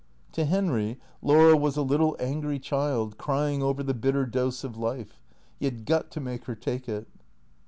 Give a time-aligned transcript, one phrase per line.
[0.31, 5.19] To Henry Laura was a little angry child, crying over the bitter dose of life.
[5.59, 7.07] He had got to make her take it.